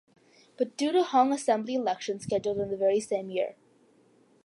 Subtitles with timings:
[0.57, 3.55] But due to hung assembly election scheduled in the very same year.